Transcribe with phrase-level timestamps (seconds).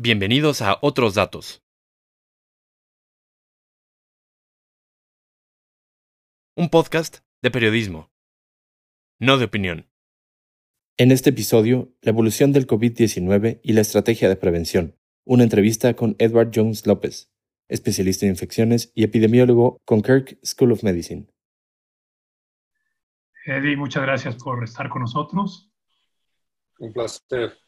[0.00, 1.60] Bienvenidos a Otros Datos.
[6.54, 8.08] Un podcast de periodismo,
[9.18, 9.90] no de opinión.
[10.98, 14.94] En este episodio, la evolución del COVID-19 y la estrategia de prevención.
[15.24, 17.32] Una entrevista con Edward Jones López,
[17.66, 21.26] especialista en infecciones y epidemiólogo con Kirk School of Medicine.
[23.46, 25.72] Eddie, muchas gracias por estar con nosotros.
[26.78, 27.58] Un placer.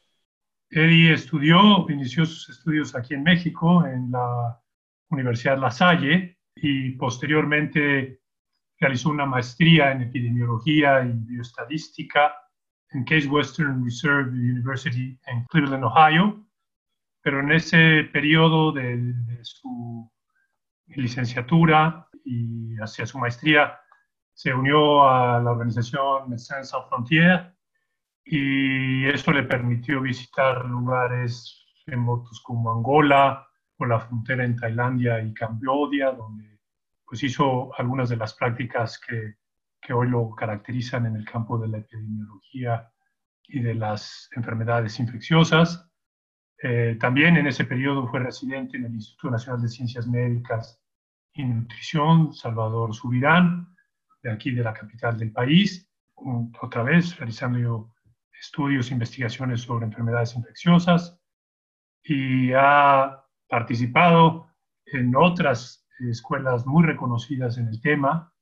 [0.71, 4.61] Eddie estudió, inició sus estudios aquí en México, en la
[5.11, 8.21] Universidad La Salle, y posteriormente
[8.79, 12.35] realizó una maestría en epidemiología y bioestadística
[12.91, 16.47] en Case Western Reserve University en Cleveland, Ohio.
[17.23, 20.11] Pero en ese periodo de, su
[20.87, 23.79] licenciatura y hacia su maestría,
[24.33, 27.53] se unió a la organización Médecins Sans Frontières
[28.33, 33.45] y eso le permitió visitar lugares remotos como Angola
[33.77, 36.61] o la frontera en Tailandia y Camboya, donde
[37.05, 39.35] pues hizo algunas de las prácticas que,
[39.83, 42.89] que hoy lo caracterizan en el campo de la epidemiología
[43.49, 45.91] y de las enfermedades infecciosas.
[46.63, 50.81] Eh, también en ese periodo fue residente en el Instituto Nacional de Ciencias Médicas
[51.33, 53.75] y Nutrición, Salvador Subirán,
[54.23, 55.91] de aquí de la capital del país,
[56.61, 57.91] otra vez realizando
[58.41, 61.21] estudios investigaciones sobre enfermedades infecciosas
[62.03, 64.49] y ha participado
[64.87, 68.33] en otras escuelas muy reconocidas en el tema,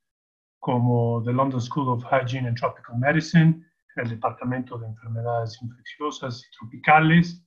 [0.61, 3.65] como the London School of Hygiene and Tropical Medicine,
[3.97, 7.45] el Departamento de Enfermedades Infecciosas y Tropicales.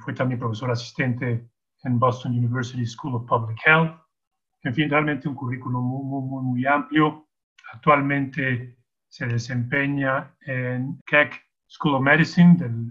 [0.00, 1.48] Fue también profesor asistente
[1.84, 3.96] en Boston University School of Public Health.
[4.62, 7.28] En fin, realmente un currículum muy, muy, muy amplio.
[7.72, 8.78] Actualmente
[9.14, 12.90] se desempeña en Keck School of Medicine del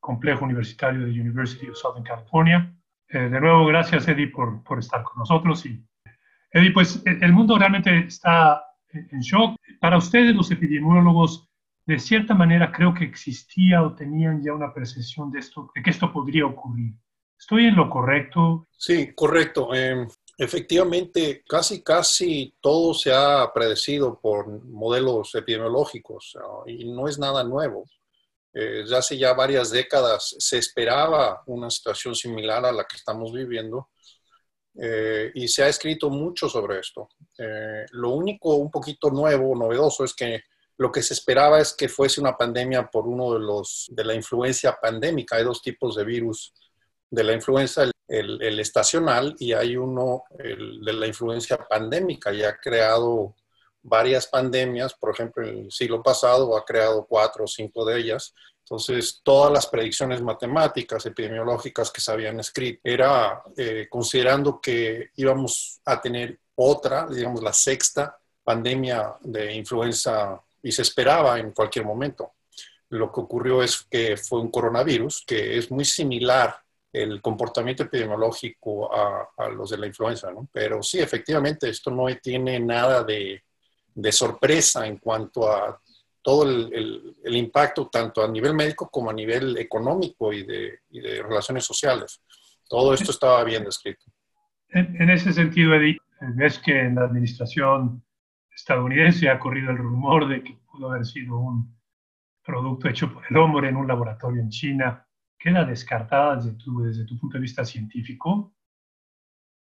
[0.00, 2.76] Complejo Universitario de University of Southern California.
[3.08, 5.64] Eh, de nuevo, gracias Eddie por, por, estar con nosotros.
[5.64, 5.82] Y,
[6.50, 9.56] Eddie, pues el mundo realmente está en shock.
[9.80, 11.48] Para ustedes, los epidemiólogos,
[11.86, 15.88] de cierta manera creo que existía o tenían ya una percepción de esto, de que
[15.88, 16.92] esto podría ocurrir.
[17.38, 18.68] ¿Estoy en lo correcto?
[18.72, 19.74] Sí, correcto.
[19.74, 20.06] Eh,
[20.38, 26.36] Efectivamente, casi, casi todo se ha predecido por modelos epidemiológicos
[26.66, 27.84] y no es nada nuevo.
[28.52, 33.32] Eh, ya hace ya varias décadas se esperaba una situación similar a la que estamos
[33.32, 33.90] viviendo
[34.78, 37.08] eh, y se ha escrito mucho sobre esto.
[37.38, 40.42] Eh, lo único un poquito nuevo, novedoso, es que
[40.78, 44.14] lo que se esperaba es que fuese una pandemia por uno de los de la
[44.14, 45.36] influencia pandémica.
[45.36, 46.52] Hay dos tipos de virus
[47.10, 53.34] de la influenza, el, estacional y hay uno de la influencia pandémica y ha creado
[53.86, 58.34] varias pandemias, por ejemplo, en el siglo pasado ha creado cuatro o cinco de ellas.
[58.64, 65.80] Entonces, todas las predicciones matemáticas, epidemiológicas que se habían escrito, era eh, considerando que íbamos
[65.84, 72.32] a tener otra, digamos, la sexta pandemia de influenza y se esperaba en cualquier momento.
[72.88, 76.56] Lo que ocurrió es que fue un coronavirus que es muy similar
[76.92, 80.48] el comportamiento epidemiológico a, los de la influenza, ¿no?
[80.52, 83.42] Pero sí, efectivamente, esto no tiene nada de,
[84.10, 85.80] sorpresa en cuanto a
[86.22, 90.80] todo el, impacto, tanto a nivel médico como a nivel económico y de,
[91.22, 92.22] relaciones sociales.
[92.68, 94.06] Todo esto estaba bien descrito.
[94.70, 95.98] En, ese sentido, Edith,
[96.34, 98.02] ves que en la administración
[98.54, 101.76] estadounidense ha corrido el rumor de que pudo haber sido un
[102.42, 105.05] producto hecho por el hombre en un laboratorio en China
[105.38, 108.54] queda descartada desde tu, desde tu punto de vista científico?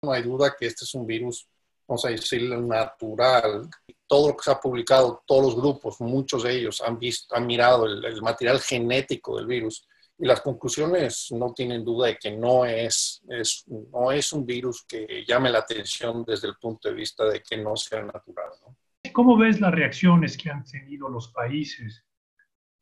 [0.03, 1.49] No hay duda que este es un virus,
[1.87, 3.69] vamos a decirlo, natural.
[4.07, 7.47] Todo lo que se ha publicado, todos los grupos, muchos de ellos han visto, han
[7.47, 9.87] mirado el, material genético del virus
[10.19, 14.85] y las conclusiones no tienen duda de que no es, es, no es un virus
[14.85, 18.51] que llame la atención desde el punto de vista de que no sea natural.
[19.13, 22.05] ¿Cómo ves las reacciones que han tenido los países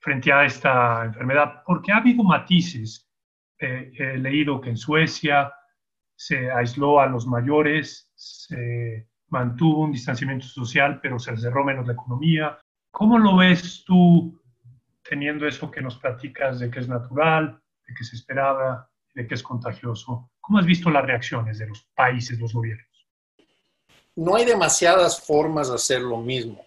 [0.07, 3.11] frente a esta enfermedad, porque ha habido matices.
[3.59, 5.53] he leído que en Suecia
[6.15, 11.95] se aisló a los mayores, se mantuvo un distanciamiento social, pero se cerró menos la
[11.95, 12.57] economía.
[12.93, 14.41] ¿Cómo lo ves tú
[15.03, 19.35] teniendo eso que nos platicas de que es natural, de que se esperaba, de que
[19.35, 20.31] es contagioso?
[20.41, 23.09] ¿Cómo has visto las reacciones de los países, los gobiernos?
[24.15, 26.65] No hay demasiadas formas de hacer lo mismo.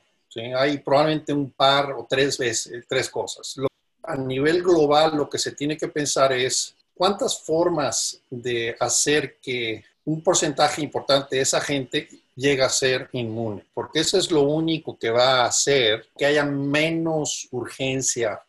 [0.58, 3.56] Hay probablemente un par o tres veces, tres cosas.
[4.04, 9.84] a nivel global, lo que se tiene que pensar es cuántas formas de hacer que
[10.06, 14.98] un porcentaje importante de esa gente llegue a ser inmune, porque eso es lo único
[14.98, 18.42] que va a hacer que haya menos urgencia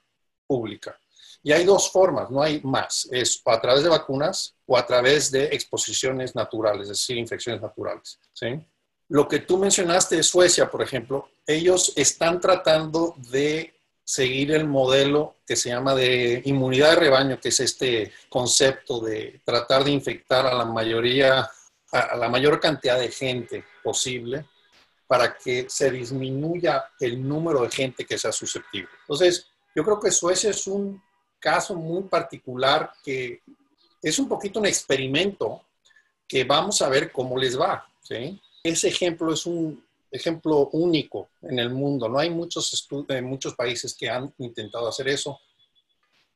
[0.46, 0.96] pública.
[1.42, 3.08] Y hay dos formas, no hay más.
[3.10, 8.18] Es a través de vacunas o a través de exposiciones naturales, es decir, infecciones naturales.
[8.32, 8.60] ¿sí?
[9.10, 13.74] Lo que tú mencionaste de Suecia, por ejemplo, ellos están tratando de
[14.04, 19.40] seguir el modelo que se llama de inmunidad de rebaño, que es este concepto de
[19.44, 21.50] tratar de infectar a la mayoría,
[21.90, 24.46] a la mayor cantidad de gente posible
[25.08, 28.90] para que se disminuya el número de gente que sea susceptible.
[29.00, 31.02] Entonces, yo creo que Suecia es un
[31.40, 33.42] caso muy particular que
[34.00, 35.62] es un poquito un experimento
[36.28, 37.84] que vamos a ver cómo les va.
[38.02, 38.40] ¿sí?
[38.62, 42.08] Ese ejemplo es un ejemplo único en el mundo.
[42.08, 42.88] No hay muchos,
[43.22, 45.40] muchos países que han intentado hacer eso,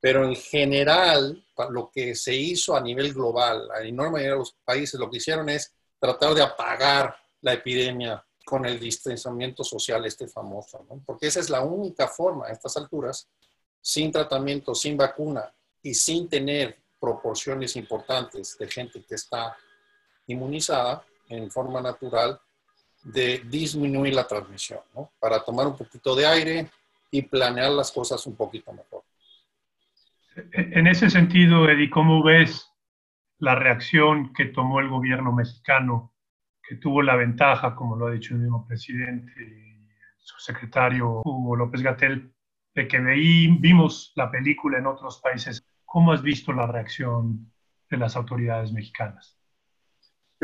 [0.00, 4.56] pero en general, lo que se hizo a nivel global, la enorme mayoría de los
[4.64, 10.28] países lo que hicieron es tratar de apagar la epidemia con el distanciamiento social este
[10.28, 13.28] famoso, porque esa es la única forma a estas alturas,
[13.80, 15.50] sin tratamiento, sin vacuna
[15.82, 19.56] y sin tener proporciones importantes de gente que está
[20.26, 22.40] inmunizada en forma natural,
[23.02, 24.80] de disminuir la transmisión,
[25.20, 26.70] para tomar un poquito de aire
[27.10, 29.02] y planear las cosas un poquito mejor.
[30.52, 32.70] En ese sentido, Eddie, ¿cómo ves
[33.38, 36.12] la reacción que tomó el gobierno mexicano
[36.66, 39.74] que tuvo la ventaja, como lo ha dicho el mismo presidente
[40.24, 42.32] su secretario Hugo López Gatel,
[42.74, 45.62] de que veí, vimos la película en otros países.
[45.84, 47.52] ¿Cómo has visto la reacción
[47.90, 49.38] de las autoridades mexicanas?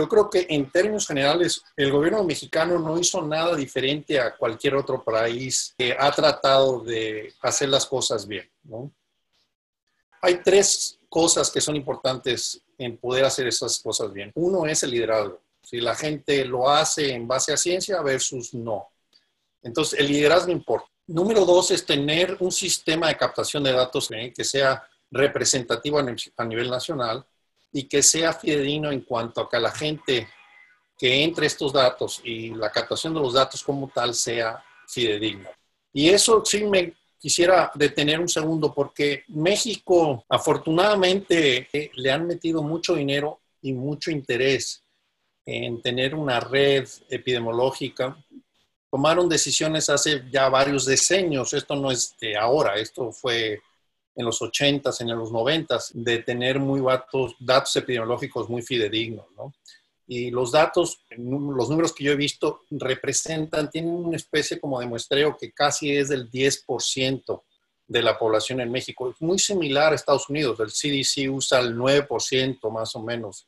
[0.00, 4.74] Yo creo que en términos generales, el gobierno mexicano no hizo nada diferente a cualquier
[4.74, 8.48] otro país que ha tratado de hacer las cosas bien.
[8.62, 8.90] ¿no?
[10.22, 14.32] Hay tres cosas que son importantes en poder hacer esas cosas bien.
[14.36, 15.42] Uno es el liderazgo.
[15.62, 18.88] Si la gente lo hace en base a ciencia versus no.
[19.62, 20.88] Entonces, el liderazgo importa.
[21.08, 26.70] Número dos es tener un sistema de captación de datos que sea representativo a nivel
[26.70, 27.22] nacional
[27.72, 30.28] y que sea fidedigno en cuanto a que la gente
[30.98, 35.48] que entre estos datos y la captación de los datos como tal sea fidedigna.
[35.92, 42.62] Y eso sí me quisiera detener un segundo porque México afortunadamente eh, le han metido
[42.62, 44.82] mucho dinero y mucho interés
[45.44, 48.16] en tener una red epidemiológica.
[48.90, 53.60] Tomaron decisiones hace ya varios decenios, esto no es de ahora, esto fue
[54.20, 59.52] en los 80s, en los 90s, de tener muy datos, datos epidemiológicos muy fidedignos, ¿no?
[60.06, 64.86] Y los datos, los números que yo he visto representan, tienen una especie como de
[64.86, 67.42] muestreo que casi es del 10%
[67.86, 69.10] de la población en México.
[69.10, 70.58] Es muy similar a Estados Unidos.
[70.58, 73.46] El CDC usa el 9% más o menos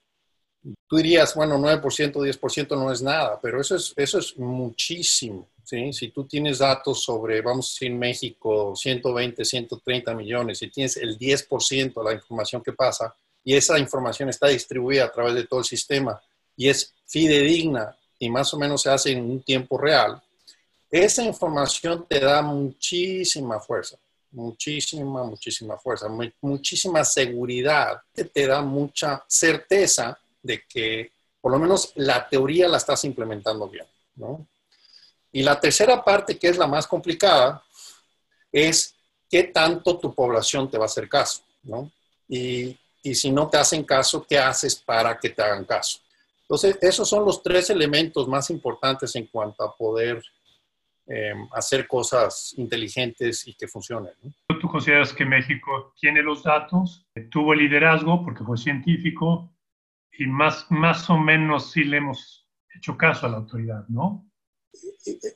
[0.86, 5.48] tú dirías, bueno, 9%, 10% no es nada, pero eso es, eso es muchísimo.
[5.64, 5.92] ¿sí?
[5.92, 11.18] Si tú tienes datos sobre, vamos a decir, México, 120, 130 millones, y tienes el
[11.18, 13.14] 10% de la información que pasa,
[13.44, 16.20] y esa información está distribuida a través de todo el sistema
[16.56, 20.22] y es fidedigna y más o menos se hace en un tiempo real,
[20.90, 23.96] esa información te da muchísima fuerza,
[24.30, 26.06] muchísima, muchísima fuerza,
[26.40, 33.04] muchísima seguridad, te da mucha certeza de que por lo menos la teoría la estás
[33.04, 33.86] implementando bien,
[34.16, 34.46] ¿no?
[35.32, 37.62] Y la tercera parte, que es la más complicada,
[38.50, 38.94] es
[39.30, 41.90] qué tanto tu población te va a hacer caso, ¿no?
[42.28, 45.98] Y, y si no te hacen caso, ¿qué haces para que te hagan caso?
[46.42, 50.22] Entonces, esos son los tres elementos más importantes en cuanto a poder
[51.06, 54.12] eh, hacer cosas inteligentes y que funcionen.
[54.60, 59.51] ¿Tú consideras que México tiene los datos, tuvo el liderazgo porque fue científico,
[60.18, 64.28] y más, más o menos sí le hemos hecho caso a la autoridad, ¿no?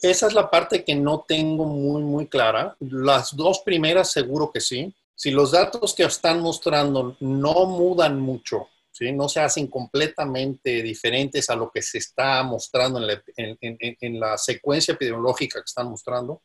[0.02, 2.76] Esa es la parte que no tengo muy, muy clara.
[2.80, 4.94] Las dos primeras seguro que sí.
[5.14, 9.12] Si los datos que están mostrando no mudan mucho, ¿sí?
[9.12, 13.96] no se hacen completamente diferentes a lo que se está mostrando en la, en, en,
[14.00, 16.42] en la secuencia epidemiológica que están mostrando,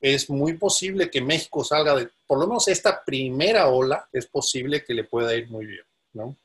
[0.00, 4.84] es muy posible que México salga de, por lo menos esta primera ola, es posible
[4.84, 6.36] que le pueda ir muy bien, ¿no?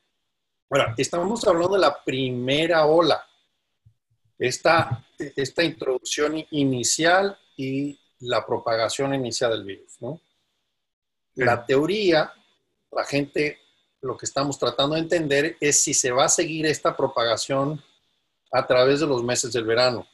[0.70, 3.24] Ahora, estamos hablando de la primera ola,
[4.38, 10.00] esta, esta introducción inicial y la propagación inicial del virus.
[10.00, 10.20] ¿no?
[11.34, 12.32] La teoría,
[12.90, 13.58] la gente,
[14.00, 17.82] lo que estamos tratando de entender es si se va a seguir esta propagación
[18.50, 20.06] a través de los meses del verano.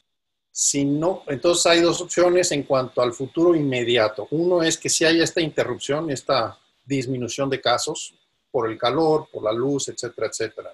[0.51, 4.27] Si no, entonces hay dos opciones en cuanto al futuro inmediato.
[4.31, 8.13] Uno es que si haya esta interrupción, esta disminución de casos,
[8.51, 10.73] por el calor, por la luz, etcétera, etcétera.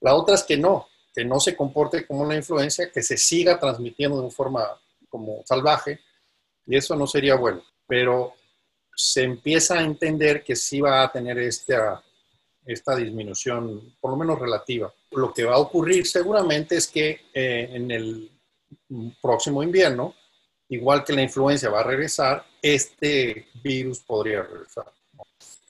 [0.00, 3.58] La otra es que no, que no se comporte como una influencia, que se siga
[3.58, 4.66] transmitiendo de forma
[5.08, 6.00] como salvaje,
[6.66, 7.62] y eso no sería bueno.
[7.86, 8.34] Pero
[8.94, 12.02] se empieza a entender que sí va a tener esta,
[12.64, 14.92] esta disminución, por lo menos relativa.
[15.12, 18.30] Lo que va a ocurrir seguramente es que eh, en el
[19.20, 20.14] próximo invierno,
[20.68, 24.92] igual que la influencia va a regresar, este virus podría regresar.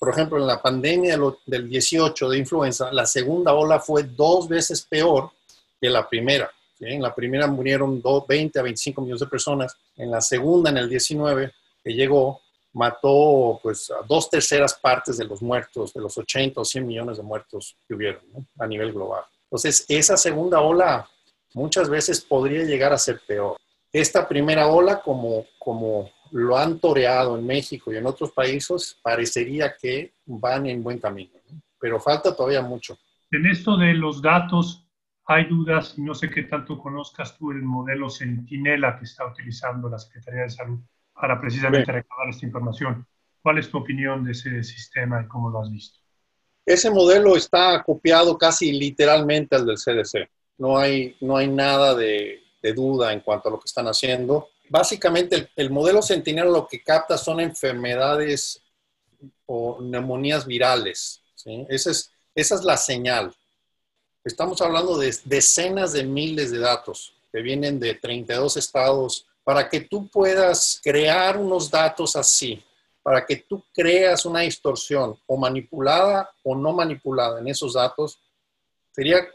[0.00, 4.80] Por ejemplo, en la pandemia del 18 de influenza, la segunda ola fue dos veces
[4.80, 5.30] peor
[5.78, 6.50] que la primera.
[6.80, 9.76] En la primera murieron 20 a 25 millones de personas.
[9.98, 11.52] En la segunda, en el 19,
[11.84, 12.40] que llegó,
[12.72, 17.18] mató pues a dos terceras partes de los muertos, de los 80 o 100 millones
[17.18, 18.22] de muertos que hubieron
[18.58, 19.24] a nivel global.
[19.44, 21.06] Entonces, esa segunda ola
[21.52, 23.58] muchas veces podría llegar a ser peor.
[23.92, 29.74] Esta primera ola, como, como lo han toreado en México y en otros países, parecería
[29.76, 31.32] que van en buen camino,
[31.78, 32.98] pero falta todavía mucho.
[33.30, 34.86] En esto de los datos,
[35.26, 39.88] hay dudas, y no sé qué tanto conozcas tú el modelo Centinela que está utilizando
[39.88, 40.80] la Secretaría de Salud
[41.12, 43.06] para precisamente recabar esta información.
[43.42, 46.00] ¿Cuál es tu opinión de ese sistema y cómo lo has visto?
[46.66, 50.28] Ese modelo está copiado casi literalmente al del CDC.
[50.58, 52.40] No hay, no hay nada de,
[52.74, 54.48] duda en cuanto a lo que están haciendo.
[54.70, 58.62] Básicamente, el, modelo Sentinel lo que capta son enfermedades
[59.44, 61.20] o neumonías virales.
[61.68, 63.34] Esa, es, esa es la señal.
[64.22, 69.80] Estamos hablando de decenas de miles de datos que vienen de 32 estados para que
[69.80, 72.62] tú puedas crear unos datos así,
[73.02, 78.20] para que tú creas una distorsión o manipulada o no manipulada en esos datos,
[78.92, 79.26] sería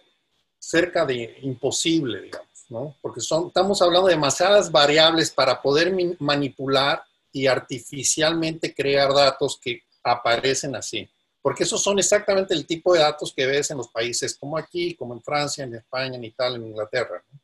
[0.57, 2.95] cerca de imposible, digamos, ¿no?
[3.01, 9.81] Porque son, estamos hablando de demasiadas variables para poder manipular y artificialmente crear datos que
[10.03, 11.07] aparecen así.
[11.41, 14.95] Porque esos son exactamente el tipo de datos que ves en los países como aquí,
[14.95, 17.23] como en Francia, en España, en Italia, en Inglaterra.
[17.31, 17.39] ¿no?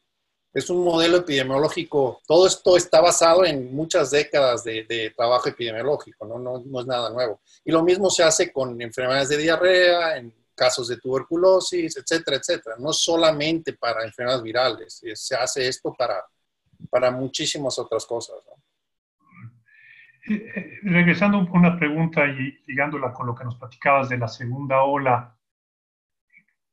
[0.54, 2.22] es un modelo epidemiológico.
[2.28, 6.40] Todo esto está basado en muchas décadas de, trabajo epidemiológico, ¿no?
[6.40, 6.82] ¿no?
[6.82, 7.40] es nada nuevo.
[7.64, 12.76] Y lo mismo se hace con enfermedades de diarrea, en casos de tuberculosis, etcétera, etcétera.
[12.80, 16.24] No solamente para enfermedades virales, se hace esto para,
[16.90, 18.38] para muchísimas otras cosas.
[20.30, 24.28] Eh, eh, regresando a una pregunta y ligándola con lo que nos platicabas de la
[24.28, 25.36] segunda ola,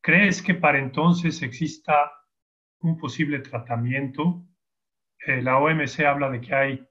[0.00, 2.12] ¿crees que para entonces exista
[2.80, 4.44] un posible tratamiento.
[5.26, 6.88] Eh, la OMC habla de que hay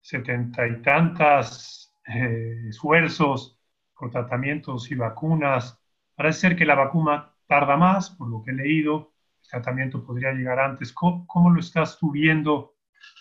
[0.00, 3.58] setenta y tantas eh, esfuerzos
[3.96, 5.80] por tratamientos y vacunas.
[6.14, 9.12] Parece ser que la vacuna tarda más, por lo que he leído.
[9.42, 10.92] El tratamiento podría llegar antes.
[10.92, 12.74] ¿Cómo, lo estás tú viendo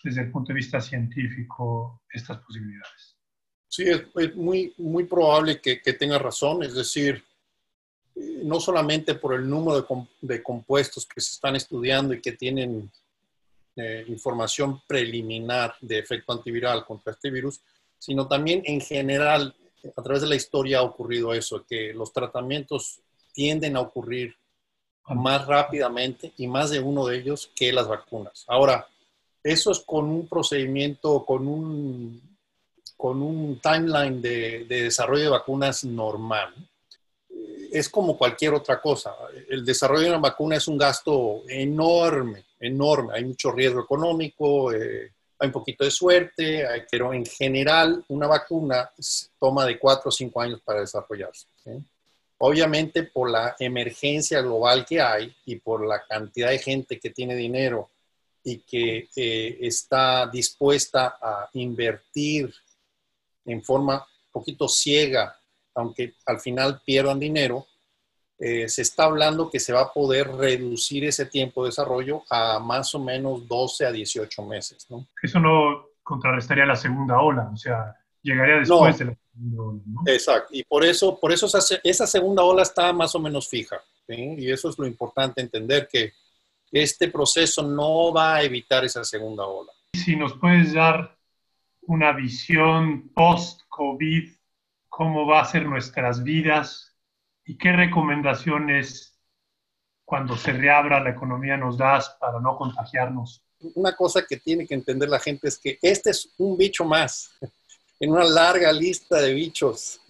[0.04, 3.18] desde el punto de vista científico estas posibilidades?
[3.68, 6.64] Sí, es, muy, muy probable que, que tenga razón.
[6.64, 7.24] Es decir,
[8.16, 9.86] no solamente por el número
[10.22, 12.92] de, compuestos que se están estudiando y que tienen
[13.76, 17.62] eh, información preliminar de efecto antiviral contra este virus,
[17.98, 19.56] sino también en general,
[19.96, 23.00] a través de la historia ha ocurrido eso, que los tratamientos
[23.34, 24.36] tienden a ocurrir
[25.10, 28.46] más rápidamente y más de uno de ellos que las vacunas.
[28.48, 28.88] Ahora,
[29.44, 32.38] eso es con un procedimiento, con un,
[32.96, 36.54] con un timeline de, de desarrollo de vacunas normal
[37.74, 39.16] es como cualquier otra cosa.
[39.50, 43.16] El desarrollo de una vacuna es un gasto enorme, enorme.
[43.16, 45.12] Hay mucho riesgo económico, eh,
[45.44, 48.90] hay un poquito de suerte, pero en general una vacuna
[49.38, 51.48] toma de cuatro o cinco años para desarrollarse.
[52.38, 57.36] Obviamente por la emergencia global que hay y por la cantidad de gente que tiene
[57.36, 57.90] dinero
[58.42, 62.54] y que eh, está dispuesta a invertir
[63.46, 65.38] en forma un poquito ciega
[65.76, 67.68] aunque al final pierdan dinero,
[68.46, 72.60] eh, se está hablando que se va a poder reducir ese tiempo de desarrollo a
[72.60, 74.86] más o menos 12 a 18 meses.
[74.90, 75.08] ¿no?
[75.22, 79.82] Eso no contrarrestaría la segunda ola, o sea, llegaría después de la segunda ola.
[79.86, 80.02] ¿no?
[80.08, 81.48] Exacto, y por eso, por eso
[81.86, 83.78] esa, segunda ola está más o menos fija.
[84.10, 86.12] Y eso es lo importante entender, que
[86.70, 89.72] este proceso no va a evitar esa segunda ola.
[89.94, 91.18] Si nos puedes dar
[91.84, 94.34] una visión post-COVID
[94.90, 96.93] cómo va a ser nuestras vidas
[97.46, 99.14] y qué recomendaciones
[100.06, 103.44] cuando se reabra la economía nos das para no contagiarnos.
[103.76, 107.32] Una cosa que tiene que entender la gente es que este es un bicho más
[108.00, 110.02] en una larga lista de bichos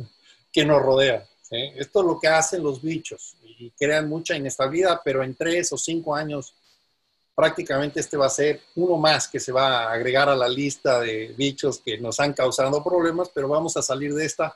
[0.52, 1.24] que nos rodean.
[1.50, 5.78] Esto es lo que hacen los bichos y crean mucha inestabilidad, pero en tres o
[5.78, 6.56] cinco años
[7.36, 11.00] prácticamente este va a ser uno más que se va a agregar a la lista
[11.00, 14.56] de bichos que nos han causado problemas, pero vamos a salir de esta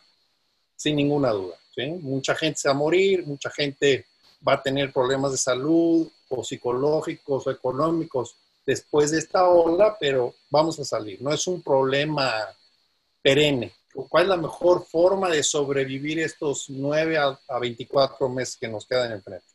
[0.75, 1.55] sin ninguna duda.
[1.85, 4.05] Mucha gente se va a morir, mucha gente
[4.47, 10.33] va a tener problemas de salud o psicológicos o económicos después de esta ola, pero
[10.49, 11.21] vamos a salir.
[11.21, 12.33] No es un problema
[13.21, 13.71] perenne
[14.09, 19.11] ¿Cuál es la mejor forma de sobrevivir estos 9 a, 24 meses que nos quedan
[19.11, 19.45] enfrente?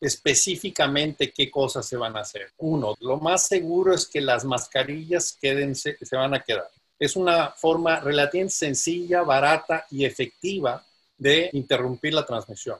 [0.00, 2.52] Específicamente, ¿qué cosas se van a hacer?
[2.58, 6.68] Uno, lo más seguro es que las mascarillas quédense, se van a quedar.
[6.98, 10.84] Es una forma relativamente sencilla, barata y efectiva
[11.16, 12.78] de interrumpir la transmisión.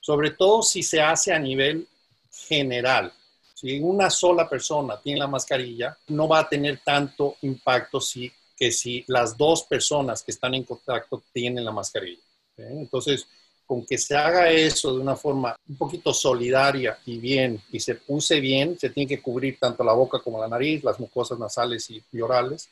[0.00, 1.86] Sobre todo si se hace a nivel
[2.30, 3.12] general.
[3.54, 8.70] Si una sola persona tiene la mascarilla, no va a tener tanto impacto si, que
[8.70, 12.22] si las dos personas que están en contacto tienen la mascarilla.
[12.56, 13.26] Entonces,
[13.66, 17.98] con que se haga eso de una forma un poquito solidaria y bien, y se
[18.08, 21.88] use bien, se tiene que cubrir tanto la boca como la nariz, las mucosas nasales
[21.90, 22.68] y, orales.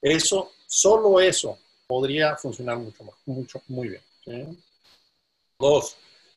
[0.00, 4.02] Eso, solo eso, podría funcionar mucho, mucho muy bien.
[5.58, 5.96] Dos,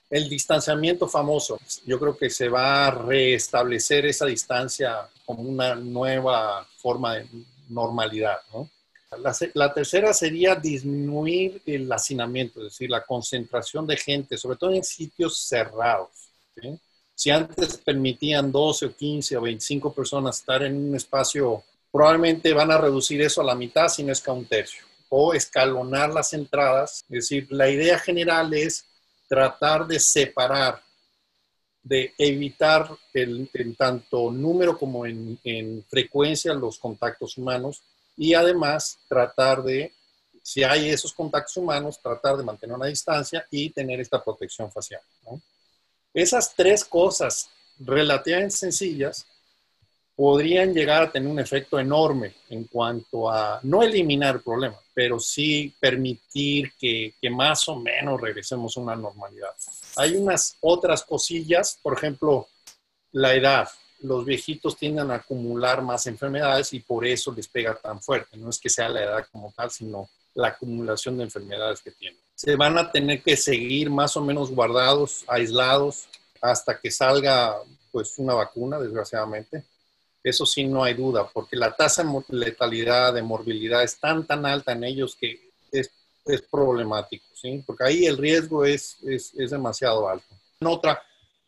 [0.09, 1.59] el distanciamiento famoso.
[1.85, 7.27] Yo creo que se va a restablecer esa distancia como una nueva forma de
[7.69, 8.37] normalidad.
[9.53, 14.83] La, tercera sería disminuir el hacinamiento, es decir, la concentración de gente, sobre todo en
[14.83, 16.09] sitios cerrados.
[17.13, 22.71] Si antes permitían 12 o 15 o 25 personas estar en un espacio, probablemente van
[22.71, 24.90] a reducir eso a la mitad, si no es que a un tercio.
[25.13, 27.03] O escalonar las entradas.
[27.09, 28.85] Es decir, la idea general es
[29.27, 30.81] tratar de separar,
[31.83, 37.83] de evitar en tanto número como en, en frecuencia los contactos humanos
[38.15, 39.93] y además tratar de,
[40.43, 45.01] si hay esos contactos humanos, tratar de mantener una distancia y tener esta protección facial.
[46.13, 47.49] Esas tres cosas
[47.79, 49.25] relativamente sencillas
[50.15, 55.19] podrían llegar a tener un efecto enorme en cuanto a no eliminar el problema, pero
[55.19, 59.51] sí permitir que, que, más o menos regresemos a una normalidad.
[59.95, 62.47] Hay unas otras cosillas, por ejemplo,
[63.13, 63.69] la edad.
[64.01, 68.37] Los viejitos tienden a acumular más enfermedades y por eso les pega tan fuerte.
[68.37, 72.19] No es que sea la edad como tal, sino la acumulación de enfermedades que tienen.
[72.35, 76.07] Se van a tener que seguir más o menos guardados, aislados,
[76.41, 77.57] hasta que salga
[77.91, 79.63] pues una vacuna, desgraciadamente
[80.23, 84.45] eso sí, no hay duda, porque la tasa de letalidad, de morbilidad es tan, tan
[84.45, 85.89] alta en ellos que es,
[86.25, 87.63] es problemático, ¿sí?
[87.65, 90.27] Porque ahí el riesgo es, es, es demasiado alto.
[90.59, 91.01] En otra,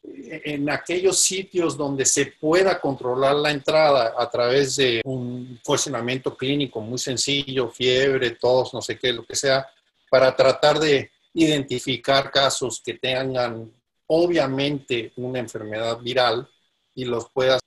[0.03, 6.81] en aquellos sitios donde se pueda controlar la entrada a través de un funcionamiento clínico
[6.81, 9.67] muy sencillo, fiebre, tos, no sé qué, lo que sea,
[10.09, 13.71] para tratar de identificar casos que tengan
[14.07, 16.47] obviamente una enfermedad viral
[16.93, 17.59] y los pueda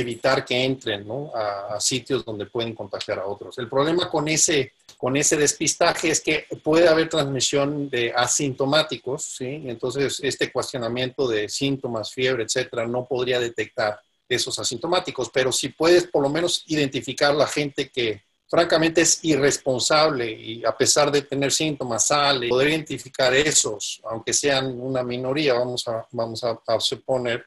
[0.00, 3.58] evitar que entren a, sitios donde pueden contagiar a otros.
[3.58, 9.62] El problema con ese, con ese despistaje es que puede haber transmisión de asintomáticos, ¿sí?
[9.66, 16.06] Entonces, este cuestionamiento de síntomas, fiebre, etcétera, no podría detectar esos asintomáticos, pero si puedes
[16.06, 21.52] por lo menos identificar la gente que francamente es irresponsable y a pesar de tener
[21.52, 27.46] síntomas sale, poder identificar esos, aunque sean una minoría, vamos a, vamos a, a suponer,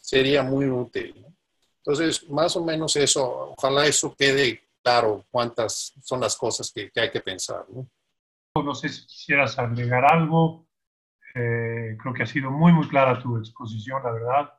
[0.00, 1.14] sería muy útil.
[1.90, 7.10] Entonces, más o menos eso, ojalá eso quede claro cuántas son las cosas que, hay
[7.10, 7.66] que pensar.
[7.68, 7.88] ¿no?
[8.62, 10.68] no sé si quisieras agregar algo.
[11.34, 14.52] Eh, creo que ha sido muy, muy clara tu exposición, la verdad.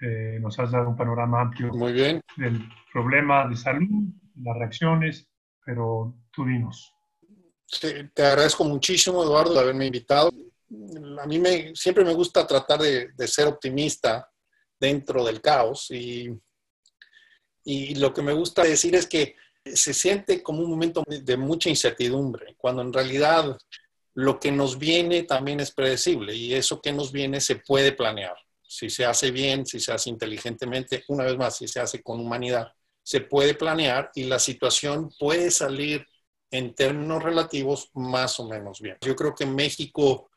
[0.00, 2.20] Eh, nos has dado un panorama amplio muy bien.
[2.36, 5.28] del problema de salud, las reacciones,
[5.64, 6.92] pero tú dinos.
[7.80, 10.32] te agradezco muchísimo, Eduardo, de haberme invitado.
[11.22, 14.28] A mí me, siempre me gusta tratar de, de ser optimista
[14.80, 16.28] dentro del caos y
[17.64, 21.68] y lo que me gusta decir es que se siente como un momento de mucha
[21.68, 23.56] incertidumbre, cuando en realidad
[24.14, 28.34] lo que nos viene también es predecible y eso que nos viene se puede planear.
[28.66, 32.20] Si se hace bien, si se hace inteligentemente, una vez más, si se hace con
[32.20, 32.72] humanidad,
[33.02, 36.06] se puede planear y la situación puede salir
[36.50, 38.96] en términos relativos más o menos bien.
[39.00, 40.30] Yo creo que México,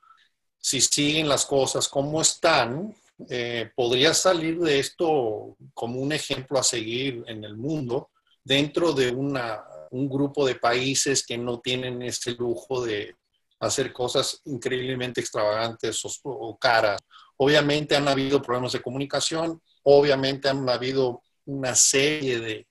[0.58, 2.96] si siguen las cosas como están,
[3.30, 8.10] eh, podría salir de esto como un ejemplo a seguir en el mundo
[8.44, 13.16] dentro de una, un grupo de países que no tienen ese lujo de
[13.60, 17.02] hacer cosas increíblemente extravagantes o, caras.
[17.38, 22.68] Obviamente han habido problemas de comunicación, obviamente han habido una serie de,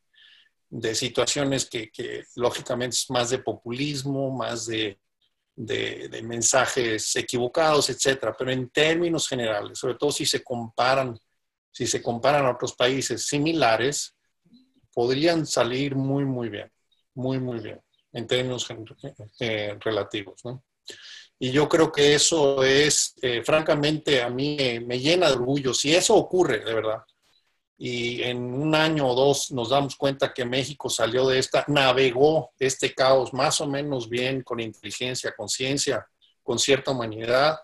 [0.69, 4.99] de situaciones que, que, lógicamente es más de populismo, más de
[5.57, 8.35] de, mensajes equivocados, etcétera.
[8.37, 11.19] Pero en términos generales, sobre todo si se comparan,
[11.71, 14.15] si se comparan a otros países similares,
[14.93, 16.71] podrían salir muy, muy bien,
[17.15, 17.81] muy, muy bien,
[18.13, 18.67] en términos
[19.41, 20.43] eh, relativos.
[21.39, 25.75] Y yo creo que eso es, eh, francamente, a mí me llena de orgullo.
[25.75, 27.03] Si eso ocurre, de verdad,
[27.77, 32.53] y en un año o dos nos damos cuenta que México salió de esta, navegó
[32.59, 36.07] este caos más o menos bien, con inteligencia, conciencia,
[36.43, 37.59] con cierta humanidad.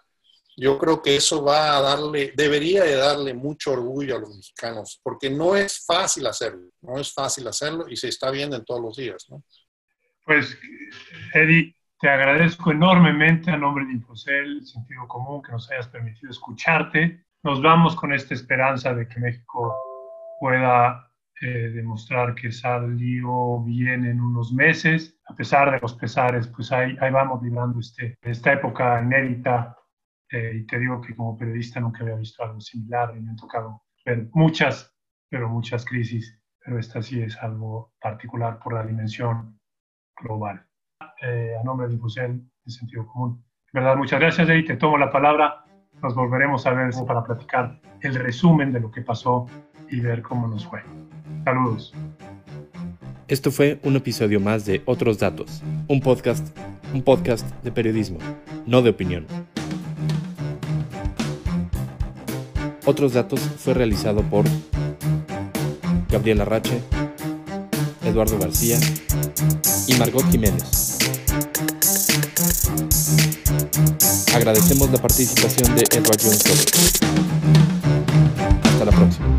[0.56, 5.00] Yo creo que eso va a darle, debería de darle mucho orgullo a los mexicanos,
[5.02, 8.80] porque no es fácil hacerlo, no es fácil hacerlo y se está viendo en todos
[8.80, 9.26] los días.
[9.30, 9.44] ¿no?
[10.26, 10.58] Pues,
[11.32, 17.24] Eddie, te agradezco enormemente a nombre de Infocel, Sentido Común, que nos hayas permitido escucharte.
[17.42, 19.89] Nos vamos con esta esperanza de que México
[20.40, 25.20] pueda eh, demostrar que salió bien en unos meses.
[25.28, 29.76] A pesar de los pesares, pues ahí, ahí vamos librando este, esta época inédita.
[30.30, 33.36] Eh, y te digo que como periodista nunca había visto algo similar y me ha
[33.36, 34.96] tocado ver muchas,
[35.28, 36.40] pero muchas crisis.
[36.64, 39.58] Pero esta sí es algo particular por la dimensión
[40.16, 40.66] global.
[41.22, 43.44] Eh, a nombre de Infusel, de Sentido Común.
[43.72, 45.64] En verdad, muchas gracias, y te tomo la palabra.
[46.02, 49.46] Nos volveremos a ver para platicar el resumen de lo que pasó
[49.90, 50.80] y ver cómo nos fue.
[51.44, 51.92] Saludos.
[53.28, 56.46] Esto fue un episodio más de Otros Datos, un podcast,
[56.92, 58.18] un podcast de periodismo,
[58.66, 59.26] no de opinión.
[62.84, 64.46] Otros Datos fue realizado por
[66.08, 66.80] Gabriela Rache,
[68.04, 68.78] Eduardo García
[69.86, 70.98] y Margot Jiménez.
[74.34, 76.42] Agradecemos la participación de Edward Jones
[78.64, 79.29] Hasta la próxima.